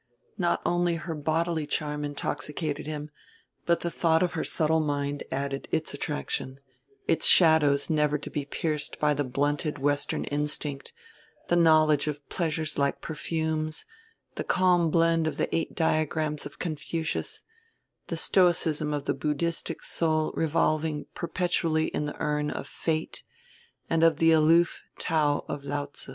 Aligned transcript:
Not 0.39 0.63
only 0.65 0.95
her 0.95 1.13
bodily 1.13 1.67
charm 1.67 2.03
intoxicated 2.03 2.87
him, 2.87 3.11
but 3.67 3.81
the 3.81 3.91
thought 3.91 4.23
of 4.23 4.33
her 4.33 4.43
subtle 4.43 4.79
mind 4.79 5.23
added 5.31 5.67
its 5.71 5.93
attraction, 5.93 6.59
its 7.07 7.27
shadows 7.27 7.87
never 7.87 8.17
to 8.17 8.31
be 8.31 8.43
pierced 8.45 8.99
by 8.99 9.13
the 9.13 9.23
blunted 9.23 9.77
Western 9.77 10.23
instinct, 10.23 10.91
the 11.49 11.55
knowledge 11.55 12.07
of 12.07 12.27
pleasures 12.29 12.79
like 12.79 12.99
perfumes, 12.99 13.85
the 14.37 14.43
calm 14.43 14.89
blend 14.89 15.27
of 15.27 15.37
the 15.37 15.55
eight 15.55 15.75
diagrams 15.75 16.47
of 16.47 16.57
Confucius, 16.57 17.43
the 18.07 18.17
stoicism 18.17 18.95
of 18.95 19.05
the 19.05 19.13
Buddhistic 19.13 19.83
soul 19.83 20.31
revolving 20.35 21.05
perpetually 21.13 21.89
in 21.89 22.07
the 22.07 22.19
urn 22.19 22.49
of 22.49 22.65
Fate, 22.67 23.21
and 23.87 24.03
of 24.03 24.17
the 24.17 24.31
aloof 24.31 24.81
Tao 24.97 25.45
of 25.47 25.63
Lao 25.63 25.85
tze. 25.85 26.09